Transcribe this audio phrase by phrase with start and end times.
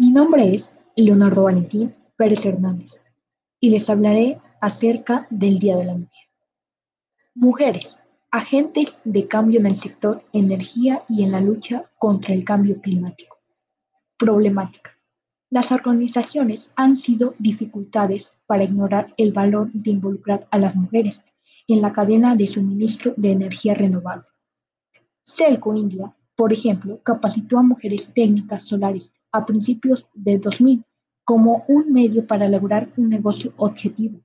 [0.00, 3.02] Mi nombre es Leonardo Valentín Pérez Hernández
[3.60, 6.24] y les hablaré acerca del Día de la Mujer.
[7.34, 7.98] Mujeres,
[8.30, 13.40] agentes de cambio en el sector energía y en la lucha contra el cambio climático.
[14.16, 14.96] Problemática.
[15.50, 21.22] Las organizaciones han sido dificultades para ignorar el valor de involucrar a las mujeres
[21.68, 24.24] en la cadena de suministro de energía renovable.
[25.24, 30.84] Celco India, por ejemplo, capacitó a mujeres técnicas solares a principios de 2000
[31.24, 34.20] como un medio para lograr un negocio objetivo.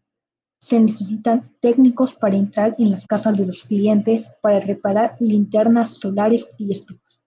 [0.59, 6.47] Se necesitan técnicos para entrar en las casas de los clientes para reparar linternas solares
[6.57, 7.21] y estufas.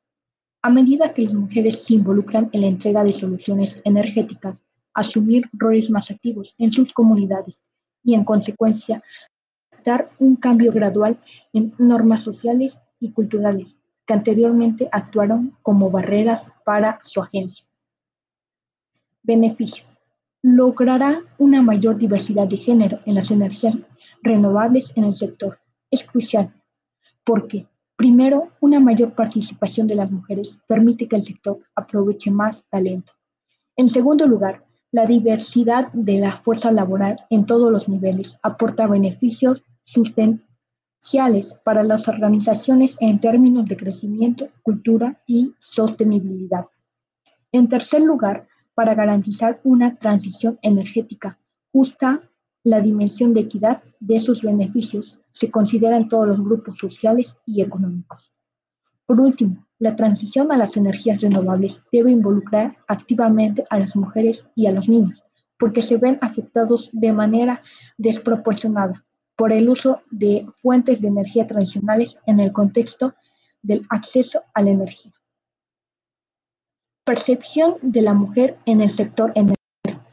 [0.63, 5.89] A medida que las mujeres se involucran en la entrega de soluciones energéticas, asumir roles
[5.91, 7.63] más activos en sus comunidades
[8.03, 9.03] y, en consecuencia,
[9.85, 11.21] dar un cambio gradual
[11.53, 17.68] en normas sociales y culturales que anteriormente actuaron como barreras para su agencia.
[19.29, 19.85] Beneficio.
[20.43, 23.77] Logrará una mayor diversidad de género en las energías
[24.23, 25.59] renovables en el sector.
[25.91, 26.55] Es crucial
[27.25, 33.13] porque, primero, una mayor participación de las mujeres permite que el sector aproveche más talento.
[33.77, 39.63] En segundo lugar, la diversidad de la fuerza laboral en todos los niveles aporta beneficios
[39.85, 46.65] sustanciales para las organizaciones en términos de crecimiento, cultura y sostenibilidad.
[47.53, 48.49] En tercer lugar,
[48.79, 51.37] para garantizar una transición energética
[51.73, 52.23] justa,
[52.63, 57.61] la dimensión de equidad de sus beneficios se considera en todos los grupos sociales y
[57.61, 58.33] económicos.
[59.05, 64.67] Por último, la transición a las energías renovables debe involucrar activamente a las mujeres y
[64.67, 65.25] a los niños,
[65.59, 67.63] porque se ven afectados de manera
[67.97, 69.05] desproporcionada
[69.35, 73.17] por el uso de fuentes de energía tradicionales en el contexto
[73.61, 75.18] del acceso a la energía.
[77.09, 80.05] Percepción de la mujer en el sector energético.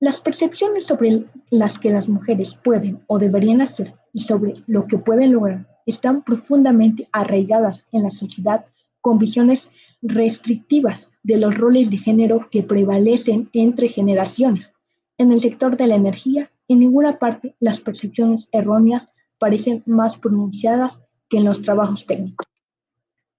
[0.00, 4.98] Las percepciones sobre las que las mujeres pueden o deberían hacer y sobre lo que
[4.98, 8.64] pueden lograr están profundamente arraigadas en la sociedad
[9.00, 9.68] con visiones
[10.02, 14.72] restrictivas de los roles de género que prevalecen entre generaciones.
[15.18, 21.00] En el sector de la energía, en ninguna parte las percepciones erróneas parecen más pronunciadas
[21.28, 22.44] que en los trabajos técnicos.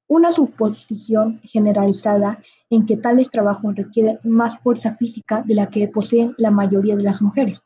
[0.07, 2.41] Una suposición generalizada
[2.71, 7.03] en que tales trabajos requieren más fuerza física de la que poseen la mayoría de
[7.03, 7.61] las mujeres.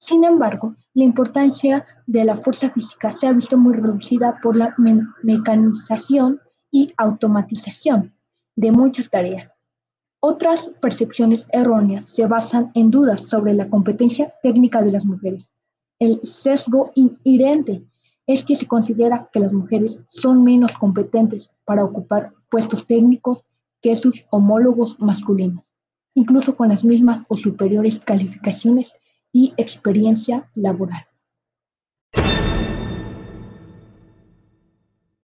[0.00, 4.74] Sin embargo, la importancia de la fuerza física se ha visto muy reducida por la
[5.22, 6.40] mecanización
[6.70, 8.14] y automatización
[8.54, 9.52] de muchas tareas.
[10.20, 15.50] Otras percepciones erróneas se basan en dudas sobre la competencia técnica de las mujeres.
[15.98, 17.82] El sesgo inherente
[18.28, 23.44] es que se considera que las mujeres son menos competentes para ocupar puestos técnicos
[23.82, 25.64] que sus homólogos masculinos,
[26.14, 28.92] incluso con las mismas o superiores calificaciones
[29.32, 31.07] y experiencia laboral.